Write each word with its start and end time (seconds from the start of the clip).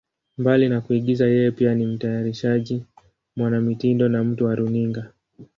Mbali 0.37 0.69
na 0.69 0.81
kuigiza, 0.81 1.27
yeye 1.27 1.51
pia 1.51 1.75
ni 1.75 1.85
mtayarishaji, 1.85 2.83
mwanamitindo 3.35 4.09
na 4.09 4.23
mtu 4.23 4.45
wa 4.45 4.55
runinga. 4.55 5.11